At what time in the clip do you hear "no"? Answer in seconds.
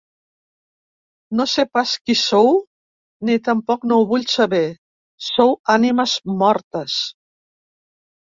1.41-1.45, 3.91-3.99